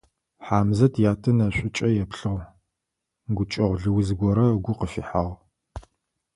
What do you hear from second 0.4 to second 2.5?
Хьамзэт ятэ нэшӀукӀэ еплъыгъ,